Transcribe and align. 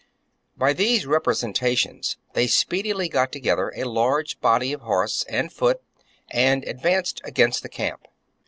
By 0.57 0.73
these 0.73 1.05
representations 1.05 2.17
they 2.33 2.47
speedily 2.47 3.07
got 3.07 3.31
together 3.31 3.71
a 3.75 3.83
large 3.83 4.39
body 4.39 4.73
of 4.73 4.81
horse 4.81 5.23
and 5.29 5.53
foot, 5.53 5.79
and 6.31 6.63
advanced 6.67 7.21
against 7.23 7.61
the 7.61 7.69
camp. 7.69 8.07